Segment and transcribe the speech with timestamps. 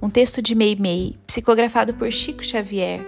[0.00, 3.04] um texto de Meimei, psicografado por Chico Xavier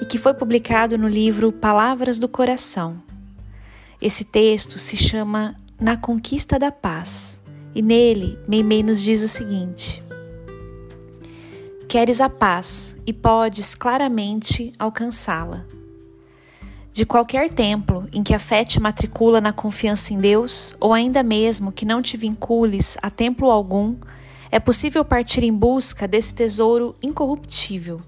[0.00, 3.02] e que foi publicado no livro Palavras do Coração.
[4.00, 7.40] Esse texto se chama Na Conquista da Paz
[7.74, 10.02] e nele Meimei nos diz o seguinte:
[11.88, 15.64] Queres a paz e podes claramente alcançá-la.
[16.92, 21.22] De qualquer templo em que a fé te matricula na confiança em Deus, ou ainda
[21.22, 23.96] mesmo que não te vincules a templo algum,
[24.50, 28.00] é possível partir em busca desse tesouro incorruptível.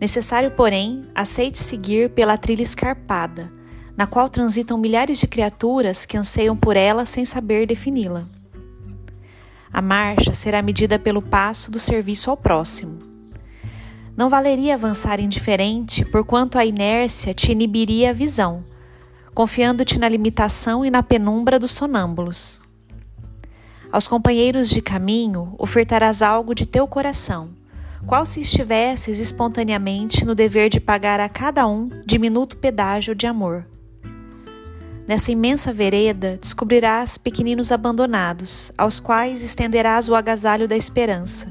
[0.00, 3.52] Necessário, porém, aceite seguir pela trilha escarpada,
[3.96, 8.24] na qual transitam milhares de criaturas que anseiam por ela sem saber defini-la.
[9.72, 12.98] A marcha será medida pelo passo do serviço ao próximo.
[14.16, 18.64] Não valeria avançar indiferente, porquanto a inércia te inibiria a visão,
[19.34, 22.62] confiando-te na limitação e na penumbra dos sonâmbulos.
[23.92, 27.50] Aos companheiros de caminho ofertarás algo de teu coração,
[28.06, 33.66] qual se estivesses espontaneamente no dever de pagar a cada um diminuto pedágio de amor.
[35.08, 41.50] Nessa imensa vereda descobrirás pequeninos abandonados, aos quais estenderás o agasalho da esperança.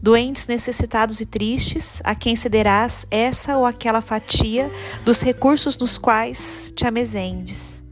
[0.00, 4.70] Doentes, necessitados e tristes, a quem cederás essa ou aquela fatia
[5.04, 7.84] dos recursos nos quais te amezendes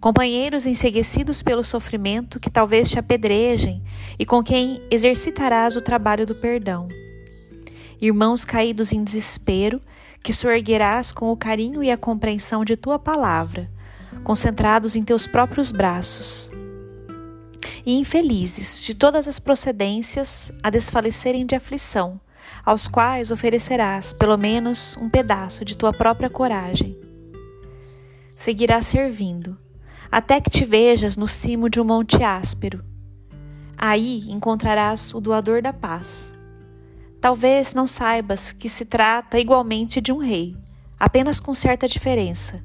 [0.00, 3.82] companheiros enseguecidos pelo sofrimento que talvez te apedrejem
[4.18, 6.88] e com quem exercitarás o trabalho do perdão.
[8.00, 9.80] Irmãos caídos em desespero,
[10.22, 13.70] que soerguerás com o carinho e a compreensão de tua palavra,
[14.24, 16.50] concentrados em teus próprios braços.
[17.84, 22.18] E infelizes de todas as procedências a desfalecerem de aflição,
[22.64, 26.98] aos quais oferecerás pelo menos um pedaço de tua própria coragem.
[28.34, 29.58] Seguirás servindo
[30.10, 32.84] até que te vejas no cimo de um monte áspero.
[33.76, 36.34] Aí encontrarás o doador da paz.
[37.20, 40.56] Talvez não saibas que se trata igualmente de um rei,
[40.98, 42.62] apenas com certa diferença.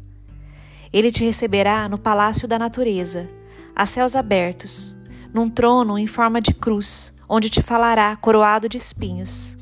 [0.92, 3.30] Ele te receberá no palácio da natureza,
[3.76, 4.96] a céus abertos,
[5.34, 9.58] num trono em forma de cruz, onde te falará coroado de espinhos.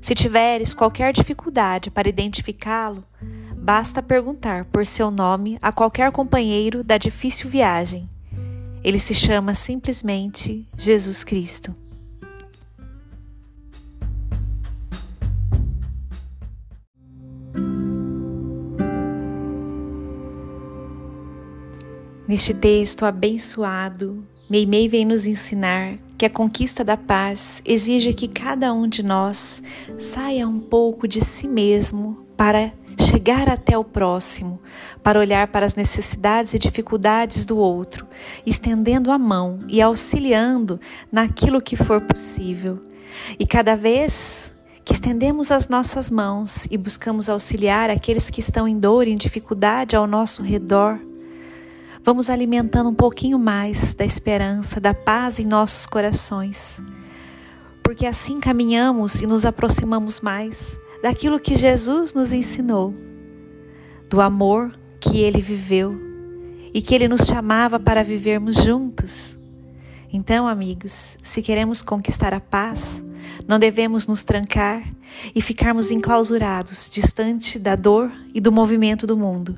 [0.00, 3.04] Se tiveres qualquer dificuldade para identificá-lo,
[3.72, 8.10] Basta perguntar por seu nome a qualquer companheiro da difícil viagem.
[8.82, 11.72] Ele se chama simplesmente Jesus Cristo.
[22.26, 28.72] Neste texto abençoado, Meimei vem nos ensinar que a conquista da paz exige que cada
[28.72, 29.62] um de nós
[29.96, 34.62] saia um pouco de si mesmo para chegar até o próximo,
[35.02, 38.06] para olhar para as necessidades e dificuldades do outro,
[38.46, 40.80] estendendo a mão e auxiliando
[41.12, 42.80] naquilo que for possível.
[43.38, 44.54] E cada vez
[44.86, 49.18] que estendemos as nossas mãos e buscamos auxiliar aqueles que estão em dor e em
[49.18, 50.98] dificuldade ao nosso redor,
[52.02, 56.80] vamos alimentando um pouquinho mais da esperança, da paz em nossos corações.
[57.82, 62.94] Porque assim caminhamos e nos aproximamos mais daquilo que Jesus nos ensinou,
[64.08, 65.98] do amor que ele viveu
[66.74, 69.36] e que ele nos chamava para vivermos juntos.
[70.12, 73.02] Então, amigos, se queremos conquistar a paz,
[73.46, 74.84] não devemos nos trancar
[75.34, 79.56] e ficarmos enclausurados, distante da dor e do movimento do mundo.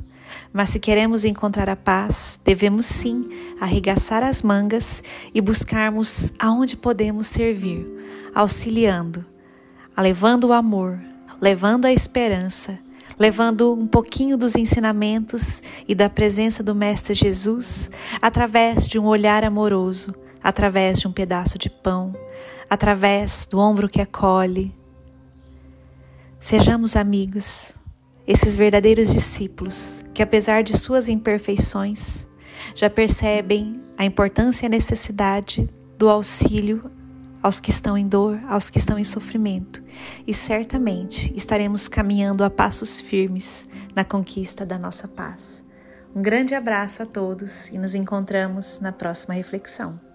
[0.53, 3.29] Mas se queremos encontrar a paz, devemos sim
[3.61, 5.03] arregaçar as mangas
[5.35, 7.87] e buscarmos aonde podemos servir,
[8.35, 9.25] auxiliando,
[9.97, 10.99] levando o amor,
[11.43, 12.79] levando a esperança,
[13.19, 17.91] levando um pouquinho dos ensinamentos e da presença do Mestre Jesus
[18.23, 22.13] através de um olhar amoroso, através de um pedaço de pão,
[22.71, 24.73] através do ombro que acolhe.
[26.39, 27.75] Sejamos amigos,
[28.25, 32.29] esses verdadeiros discípulos que, apesar de suas imperfeições,
[32.73, 35.69] já percebem a importância e a necessidade
[35.99, 36.81] do auxílio
[37.43, 39.83] aos que estão em dor, aos que estão em sofrimento,
[40.27, 45.65] e certamente estaremos caminhando a passos firmes na conquista da nossa paz.
[46.15, 50.12] Um grande abraço a todos e nos encontramos na próxima reflexão.